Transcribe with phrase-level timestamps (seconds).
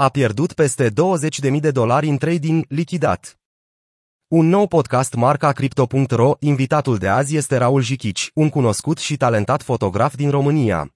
[0.00, 3.38] a pierdut peste 20.000 de dolari în trading lichidat.
[4.28, 9.62] Un nou podcast marca Crypto.ro, invitatul de azi este Raul Jichici, un cunoscut și talentat
[9.62, 10.94] fotograf din România.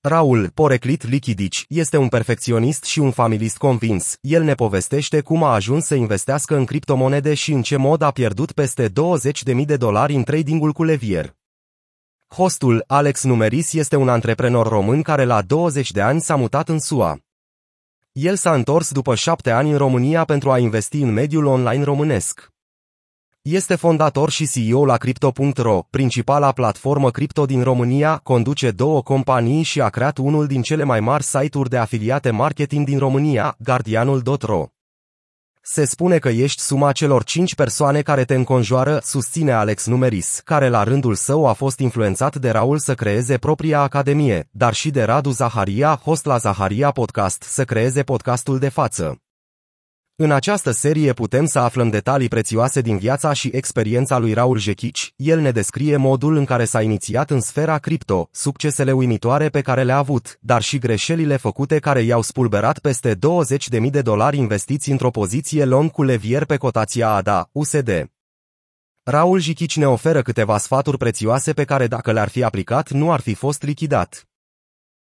[0.00, 4.16] Raul, poreclit Lichidici, este un perfecționist și un familist convins.
[4.20, 8.10] El ne povestește cum a ajuns să investească în criptomonede și în ce mod a
[8.10, 11.36] pierdut peste 20.000 de dolari în tradingul cu levier.
[12.34, 16.78] Hostul, Alex Numeris, este un antreprenor român care la 20 de ani s-a mutat în
[16.78, 17.18] SUA.
[18.22, 22.52] El s-a întors după șapte ani în România pentru a investi în mediul online românesc.
[23.42, 29.80] Este fondator și CEO la Crypto.ro, principala platformă cripto din România, conduce două companii și
[29.80, 34.66] a creat unul din cele mai mari site-uri de afiliate marketing din România, Guardianul.ro.
[35.72, 40.68] Se spune că ești suma celor cinci persoane care te înconjoară, susține Alex Numeris, care
[40.68, 45.02] la rândul său a fost influențat de Raul să creeze propria academie, dar și de
[45.02, 49.29] Radu Zaharia, host la Zaharia Podcast, să creeze podcastul de față.
[50.22, 55.12] În această serie putem să aflăm detalii prețioase din viața și experiența lui Raul Jechici.
[55.16, 59.82] El ne descrie modul în care s-a inițiat în sfera cripto, succesele uimitoare pe care
[59.82, 65.10] le-a avut, dar și greșelile făcute care i-au spulberat peste 20.000 de dolari investiți într-o
[65.10, 68.10] poziție long cu levier pe cotația ADA, USD.
[69.02, 73.20] Raul Jichici ne oferă câteva sfaturi prețioase pe care dacă le-ar fi aplicat nu ar
[73.20, 74.28] fi fost lichidat.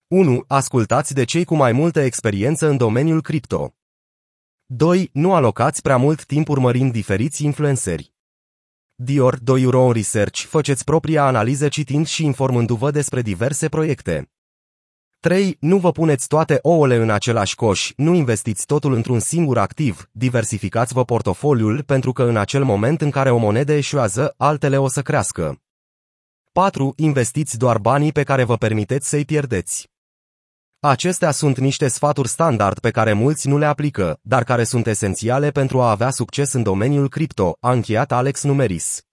[0.07, 0.45] 1.
[0.47, 3.75] Ascultați de cei cu mai multă experiență în domeniul cripto.
[4.73, 5.11] 2.
[5.13, 8.13] Nu alocați prea mult timp urmărind diferiți influenceri.
[8.95, 14.31] Dior, 2 euro în research, faceți propria analiză citind și informându-vă despre diverse proiecte.
[15.21, 15.57] 3.
[15.61, 21.05] Nu vă puneți toate ouăle în același coș, nu investiți totul într-un singur activ, diversificați-vă
[21.05, 25.63] portofoliul pentru că în acel moment în care o monedă eșuează, altele o să crească.
[26.53, 26.93] 4.
[26.97, 29.91] Investiți doar banii pe care vă permiteți să-i pierdeți.
[30.83, 35.51] Acestea sunt niște sfaturi standard pe care mulți nu le aplică, dar care sunt esențiale
[35.51, 39.10] pentru a avea succes în domeniul cripto, a încheiat Alex Numeris.